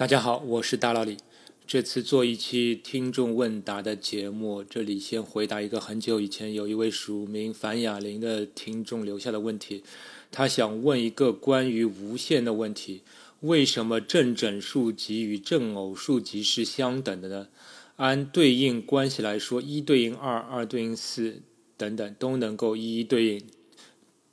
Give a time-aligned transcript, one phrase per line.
[0.00, 1.18] 大家好，我是大老李。
[1.66, 9.84] 这次做一期听众问答的节目，这里先回答一个很久以前有一位署名樊雅玲的听众留下的问题。
[10.32, 13.02] 他想问一个关于无限的问题：
[13.40, 17.48] 为什么正整数集与正偶数集是相等的呢？
[17.96, 21.42] 按对应关系来说，一对应二，二对应四，
[21.76, 23.42] 等等都能够一一对应。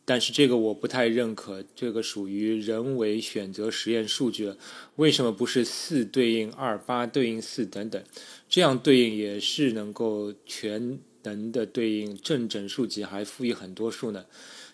[0.10, 4.58] 但是这个我不太认可，这个属于人为选择实验数据了。
[4.96, 8.02] 为什么不是四对应二，八对应四等等？
[8.48, 14.24] 这样对应也是能够全能的对应正整数集，还赋予很多数呢？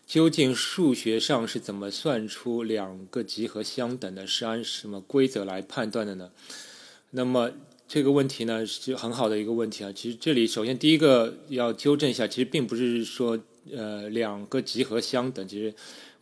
[0.05, 4.27] 究竟数学上是怎么算出两个集合相等的？
[4.27, 6.29] 是按什么规则来判断的呢？
[7.09, 7.49] 那么
[7.87, 9.91] 这个问题呢是很好的一个问题啊。
[9.91, 13.39] 其实这里首先第一个要纠正一下，其实并不是说。
[13.71, 15.73] 呃，两个集合相等，其实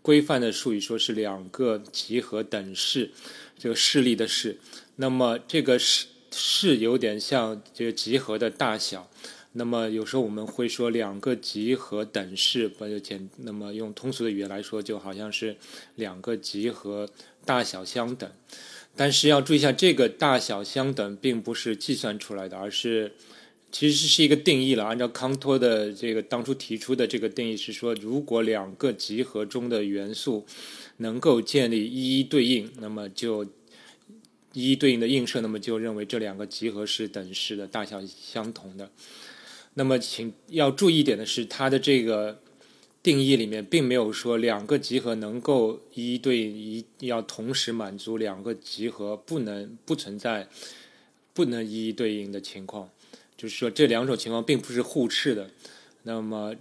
[0.01, 3.09] 规范的术语说是两个集合等式，
[3.57, 4.57] 这个势力的势。
[4.97, 9.09] 那么这个势势有点像这个集合的大小。
[9.53, 13.29] 那么有时候我们会说两个集合等式，不就简？
[13.37, 15.57] 那么用通俗的语言来说，就好像是
[15.95, 17.09] 两个集合
[17.43, 18.31] 大小相等。
[18.95, 23.13] 但是要注意一下，这个大小相等并不是计算出来的，而是。
[23.71, 30.45] 其实是一个定义了，按照康托的这个当初提出的这个定义是说，如果两个集合中的元素
[30.97, 33.45] 能够建立一一对应，那么就
[34.53, 38.91] 一一对应的映射，那么就认为这两个集合是等式的大小相同的。
[39.75, 42.41] 那么请要注意一点的是，它的这个
[43.01, 50.49] 定义里面并没有说两个集合能够一一对应，一要同时满足两个集合不能不存在
[51.33, 52.89] 不能一一对应的情况。
[53.41, 55.49] 就是说，这两种情况并不是互斥的。
[56.03, 56.53] 那么，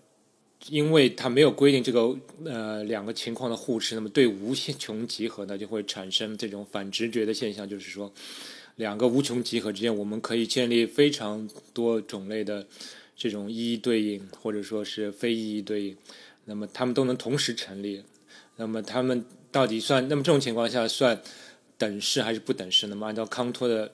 [0.70, 7.68] 因为它没有规定这个呃两个情况的互斥，那么对无限穷集合呢，就会产生这种反直觉的现象。
[7.68, 8.10] 就是说，
[8.76, 12.66] 两个无穷集合之间，我们可以建立非常多种类的
[13.14, 15.94] 这种一一对应，或者说是非一一对应。
[16.46, 18.02] 那么，它们都能同时成立。
[18.56, 20.08] 那么，它们到底算？
[20.08, 21.20] 那么这种情况下算
[21.76, 22.86] 等式还是不等式？
[22.86, 23.92] 那么，按照康托的。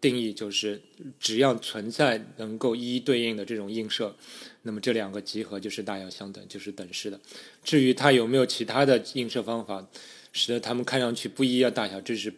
[0.00, 0.80] 定义就是，
[1.18, 4.16] 只要存在能够一一对应的这种映射，
[4.62, 7.20] 那么这两个集合就是大小相等，就是等式的。
[7.62, 9.86] 至于它有没有其他的映射方法，
[10.32, 12.32] 使得它们看上去不一样大小，这是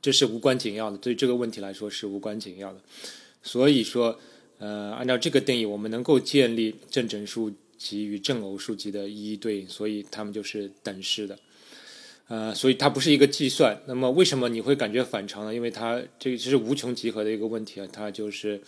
[0.00, 0.96] 这是无关紧要的。
[0.96, 2.80] 对这个问题来说是无关紧要的。
[3.42, 4.20] 所以说，
[4.58, 11.36] 呃，按照这个定义，我们能够建立正整数集与正偶数集的一一对应，所以它们就是等式的。
[12.28, 13.82] 呃，所以它不是一个计算。
[13.86, 15.54] 那么为什么你会感觉反常呢？
[15.54, 18.60] 因为它这个是无穷集合的一个问题啊，它就是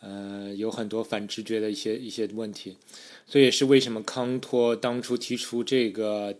[0.00, 2.76] 呃有很多反直觉的一些一些问题。
[3.26, 6.34] 所以也是为什么康托当初提出这个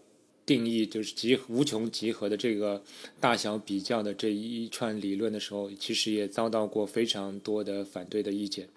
[0.46, 2.82] 定义，就是集无穷集合的这个
[3.20, 8.68] 大小比较的这一串理论的时候，其实也遭到过非常多的反对的意见。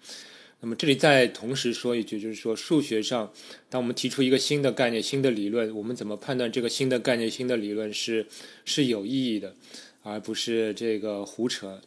[0.62, 3.32] 那么这里再同时说一句，就是说数学上，
[3.70, 8.26] 当我们提出一个新的概念、新的理论，我们怎么判断这个新的概念、新的理论是
[8.66, 9.54] 是有意义的，
[10.02, 11.80] 而不是这个胡扯？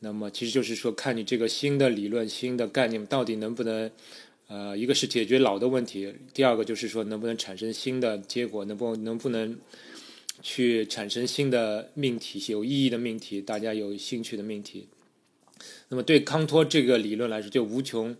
[0.00, 3.90] 那么其实就是说，看你这个新的理论、新的概念到底能不能，
[4.48, 9.56] 呃，一个是解决老的问题，第二个就是说能不能产生新的结果，能不能不能
[10.42, 14.88] 去产生新的命题、有意义的命题、大家有兴趣的命题。
[15.88, 18.16] 那么对康托这个理论来说，就无穷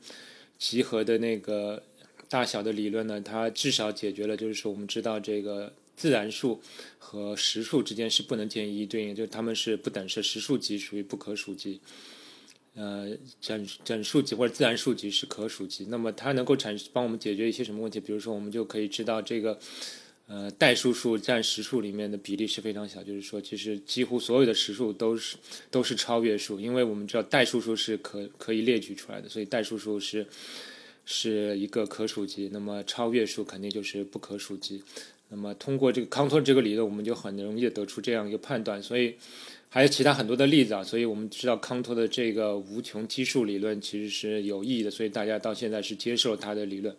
[0.59, 1.83] 集合的那个
[2.29, 6.61] 大小的理论呢，它至少解决了，就是说我们知道这个自然数
[6.99, 11.81] 和实数之间是不能建一一对应，就是它们是不等式，实数集属于不可数集，
[12.75, 15.87] 呃，整整数集或者自然数集是可数集。
[15.89, 17.99] 那么它能够产帮我们解决一些什么问题？
[17.99, 19.59] 比如说，我们就可以知道这个。
[20.29, 25.37] 呃，代数数占实数里面的比例是非常小，就是说，其实几乎所有的实数都是
[25.71, 30.27] 都是超越数，因为我们知道代数数是可可以列举出来的，所以代数数是
[31.05, 34.83] 是一个可数集，那么超越数肯定就是不可数集。
[35.29, 38.83] 那么通过这个康托这个理论，我们就很容易得出这样一个判断。
[38.83, 39.15] 所以
[39.69, 46.93] 还有其他很多的例子啊，所以我们知道康托的这个无穷基数理论其实是有意义的，所以大家到现在是接受他的理论。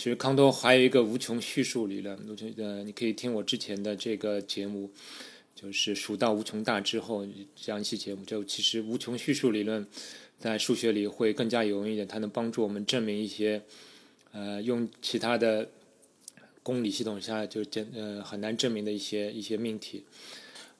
[0.00, 4.90] 其实康托还有一个无穷叙述理论，无穷呃，你可以听我之前的这个节目，
[5.54, 7.22] 就是数到无穷大之后
[7.54, 8.24] 这样一期节目。
[8.24, 9.86] 就其实无穷叙述理论
[10.38, 13.60] 在数学里会更加有用一点，它能帮助我们证明一些
[14.32, 15.68] 呃用其他的
[16.62, 20.02] 公理系统下就简呃很难证明的一些一些命题。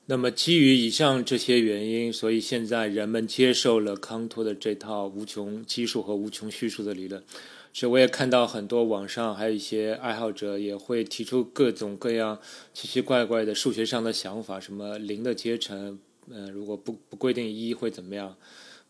[0.07, 7.23] 那么基于以上这些原因，所以现在人们接受了康托的这套无穷基数和无穷叙述的理论。
[7.73, 12.39] 所以我也看到很多网上还有一些爱好者也会提出各种各样
[12.75, 15.99] 奇奇怪怪的数学上的想法，什么零的阶乘，
[16.31, 18.37] 呃，如果不不规定一会怎么样？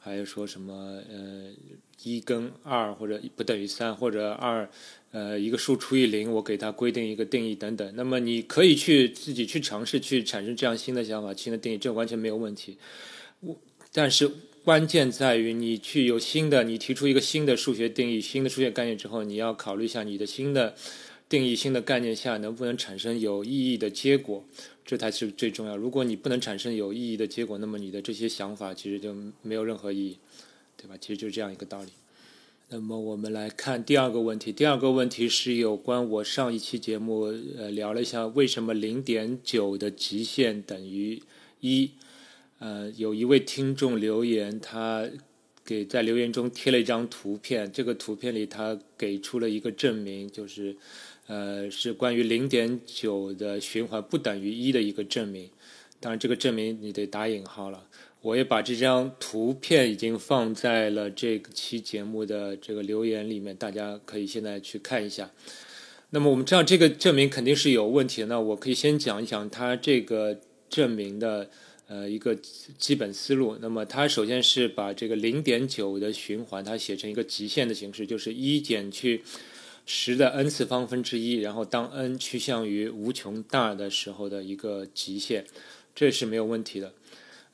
[0.02, 1.52] 还有说什么呃，
[2.02, 4.66] 一跟二或者不等于三，或者二
[5.12, 7.92] 呃一个数除以零，我给它规定一个定义等等。
[7.94, 12.78] 那么你可以去自己去尝试去产生这样新的想法、新的定义，这完全没有问题。
[13.40, 13.54] 我
[13.92, 14.30] 但是
[14.70, 20.76] 关键在于你去有新的，你提出一个新的数学定义、新的数学概念之后，你要考虑一下你的新的
[21.28, 24.44] 定义、新的概念下能不能产生有意义的结果。
[24.86, 25.76] 这才是最重要。
[25.76, 29.12] 如果你不能产生有意义的结果，那么你的这些想法其实就
[29.42, 30.18] 没有任何意义，
[30.76, 30.94] 对吧？
[31.00, 31.88] 其实就是这样一个道理。
[32.68, 34.52] 那么我们来看第二个问题。
[34.52, 37.22] 第二个问题是有关我上一期节目
[37.58, 41.20] 呃聊了一下为什么零点九的极限等于
[41.58, 41.90] 一。
[42.60, 45.10] 呃，有一位听众留言，他
[45.64, 50.76] 给在留言中贴了一张图片，这个图片里他给出了一个证明，就是。
[51.26, 55.48] 呃，是关于零点九的循环不等于一的一个证明。
[56.00, 57.86] 当然，这个证明你得打引号了。
[58.22, 65.30] 我也把这张图片已经放在了这期节目的这个留言里面，大家可以现在去看一下。
[66.10, 68.26] 那么我们知道这个证明肯定是有问题的。
[68.26, 71.48] 那我可以先讲一讲它这个证明的
[71.90, 72.34] 呃一个
[72.78, 73.58] 基本思路。
[73.60, 79.22] 那么它首先是把这个零点九的循环它写成一个极限的形式，就是一减去。
[79.92, 85.44] 十的 n 次方分之一，然后当 n 趋向于无穷大的时候的一个极限，
[85.96, 86.92] 这是没有问题的。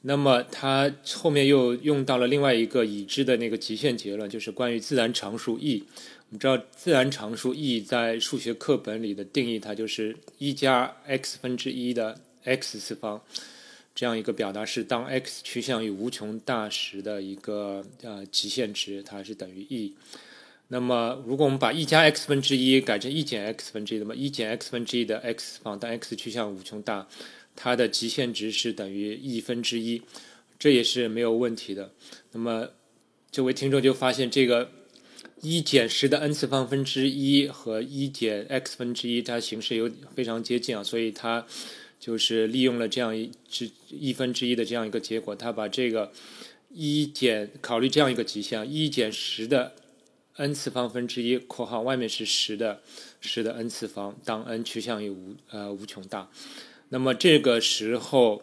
[0.03, 5.83] 那么它后面又用到了另外一个已知的那个极限结论，就是关于自然常数 e。
[6.29, 13.23] 我们知道自然常数 e 在数学课本里的定义，它就是一加 x 分之一的 x 次方
[13.97, 19.95] 这样一个表达式，当 x 趋向于无穷大时的一个呃极限值，它是等于 e。
[20.69, 27.09] 那么，如果我们把一加 x 分之一改成一减 x 分之一，那么一减 x 分之一的 x 方，当 x 趋向无穷大，
[27.55, 30.03] 它的极限值是等于 e 分之一，
[30.59, 31.91] 这也是没有问题的。
[32.33, 32.69] 那么，
[33.31, 34.71] 这位听众就发现这个
[35.41, 41.47] 一减十的 n 次方分之一和一减 x 分之一，它形式有非常接近啊，所以它
[41.99, 46.13] 就是利用了这样一之一分之一的这样一个结果，它把这个
[46.71, 49.75] 一减考虑这样一个极限，一减十的。
[50.39, 52.83] n 次方分之一（括号外面是十的
[53.23, 56.31] 十的 n 次方），当 n 趋向于无呃无穷大，
[56.91, 58.43] 那么这个时候，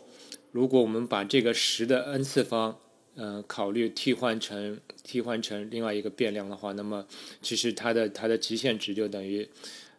[0.52, 2.80] 如果我们把这个十的 n 次方，
[3.14, 7.06] 呃，考虑替换成替换成另外一个变量的话，那么
[7.44, 9.48] 其实它的它的极限值就等于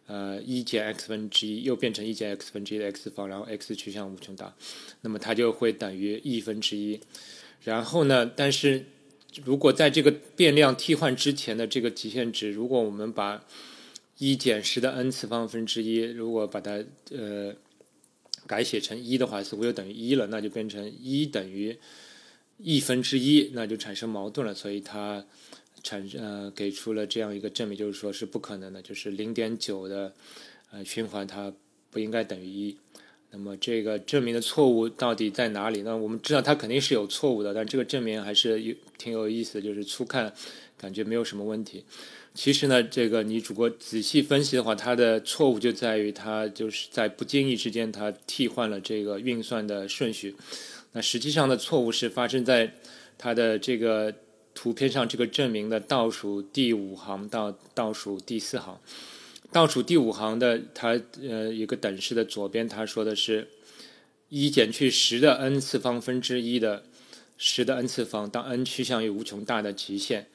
[0.07, 4.55] 呃一减 x 分之一，又变成一减 x 分之一的 x 方，然后 x 趋向无穷大，
[5.01, 6.99] 那么它就会等于 e 分之一。
[7.63, 8.85] 然后呢，但是。
[9.43, 13.43] 如果在这个变量替换之前的这个极限值，如果我们把
[14.17, 16.81] 一减十的 n 次方分之一，如果把它
[17.11, 17.53] 呃
[18.47, 21.77] 改写成一的话，似乎就等于一了，那就变成一等于
[22.59, 24.53] e 分之一，那就产生矛盾了。
[24.53, 25.25] 所以它
[25.85, 30.11] 产呃给出了这样一个证明，就是说是不可能的，就是零点九的
[30.71, 31.53] 呃循环它
[31.91, 32.75] 不应该等于一。
[33.29, 35.81] 那么这个证明的错误到底在哪里？
[35.81, 35.95] 呢？
[35.95, 40.33] 我们知道它肯定是有错误的，但这个证明还是有挺有意思的，就是初看
[40.77, 41.83] 感觉没有什么问题。
[42.33, 50.35] 其实呢，这个你如果仔细分析的话，它的错误就在于它就是在不经意之间它替换了这个运算的顺序。
[50.93, 52.73] 那实际上的错误是发生在
[53.17, 54.13] 它的这个
[54.55, 58.79] 图片上这个证明的倒数第五行到倒数第四行。
[59.51, 63.47] 倒数第五行的它呃一个等式的左边，他说的是
[64.29, 66.83] 一减去十的 n 次方分之一的
[67.37, 70.27] 十的 n 次方，当 n 趋向于无穷大的极限。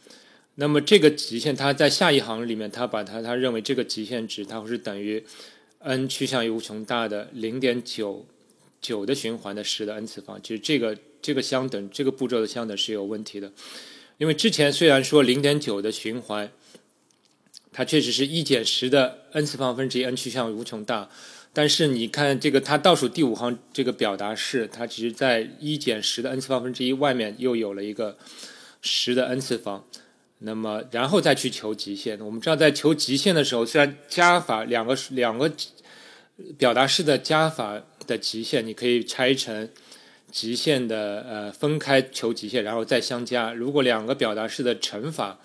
[0.54, 5.22] 那么这个极限，它在下一行里面，他把它他认为这个极限值，它会是等于
[5.78, 8.26] n 趋向于无穷大的零点九
[8.80, 10.40] 九的循环的十的 n 次方。
[10.42, 13.50] 其实这个这个相等这个步骤的相等是有问题的，
[14.20, 16.52] 因为之前虽然说零点九的循环。
[17.72, 21.08] 它确实是一减十的 n 次方分之一，n 趋向无穷大。
[21.52, 28.18] 但是你看这个，它倒数第五行这个表达式，它其实在一减十的 n 次方分之一外面又有了一个
[28.82, 29.86] 十的 n 次方。
[30.38, 35.50] 那么然后再去求极限，我们知道在求极限的时候，虽然加法两个两个
[36.58, 39.70] 表达式的加法的极限，你可以拆成
[40.30, 43.52] 极限的呃分开求极限，然后再相加。
[43.52, 45.40] 如果两个表达式的乘法。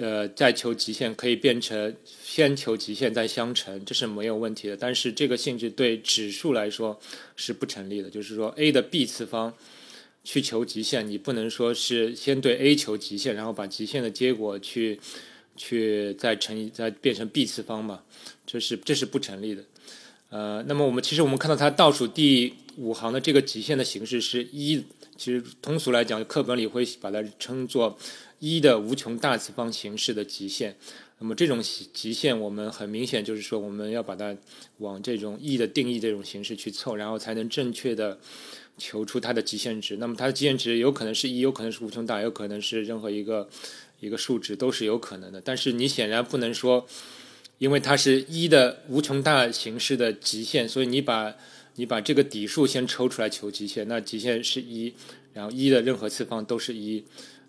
[0.00, 4.76] 呃，再求极限可以变成先求极限再相乘，这是没有问题的。
[4.76, 6.98] 但是这个性质对指数来说
[7.36, 9.54] 是不成立的，就是说 a 的 b 次方
[10.24, 14.98] 去求极限，你不能说是先对 a 求极限，然后把极限的结果去
[15.56, 18.02] 去再乘以再变成 b 次方嘛，
[18.44, 19.62] 这是这是不成立的。
[20.28, 24.82] 呃，那么我们其实我们看到它倒数第五行的这个极限的形式是一，
[25.16, 27.96] 其实通俗来讲，课本里会把它称作
[28.40, 30.76] 一的无穷大次方形式的极限。
[31.18, 31.62] 那么这种
[31.94, 34.36] 极限，我们很明显就是说，我们要把它
[34.78, 38.18] 往这种 e 的定义这种形式去凑，然后才能正确的
[38.76, 39.96] 求出它的极限值。
[39.96, 43.48] 那么它的极限值有可能是一，有可能是无穷大，有可能是任何一个
[44.00, 45.40] 一个数值都是有可能的。
[45.40, 46.86] 但是你显然不能说，
[47.58, 51.34] 因为它是一的无穷大形式的极限，所以你把
[51.76, 54.94] 你把这个底数先抽出来求极限，那极限是一，
[55.32, 57.04] 然后一的任何次方都是一。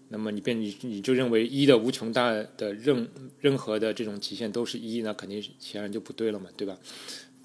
[0.10, 3.10] 那么你变你你就认为一的无穷大的任
[3.42, 6.78] 任何的这种极限都是一，那肯定显然就不对了嘛，对吧？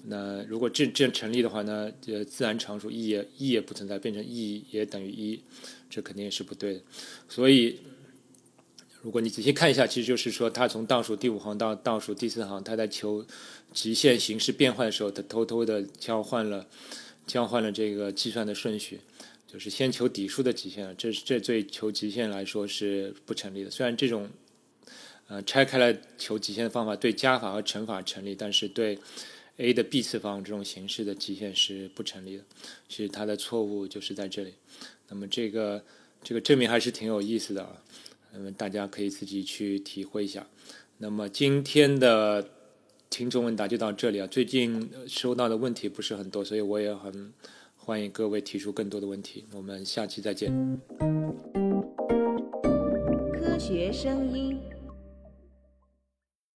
[0.05, 5.41] 那如果这这成立的话呢，呃，自然常数 e 也 e 也不存在，变成 e 也等于一，
[5.89, 6.81] 这肯定也是不对的。
[7.29, 7.79] 所以，
[9.03, 13.23] 如果你仔细看一下，其实就是说，它从倒数第五行到倒数第四行，它在求
[13.73, 16.65] 极限形式变换的时候，它偷偷的交换了
[17.27, 19.01] 交换了这个计算的顺序。
[19.45, 23.69] 就是先求底数的极限，这这对求极限来说是不成立的。
[23.69, 24.27] 虽然这种
[25.27, 28.97] 呃拆开来求极限的方法对加法和乘法成立，但是对
[29.57, 32.43] a 的 b 次方这种形式的极限是不成立的。
[32.89, 34.53] 其实它的错误就是在这里。
[35.09, 35.83] 那么这个
[36.23, 37.77] 这个证明还是挺有意思的啊，
[38.33, 40.47] 那么，大家可以自己去体会一下。
[40.97, 42.49] 那么今天的
[43.09, 44.27] 听众问答就到这里啊。
[44.27, 47.31] 最近收到的问题不是很多，所以我也很。
[47.85, 50.49] 欢迎各位提出更多的问题，我们下期再见。
[53.33, 54.57] 科学声音。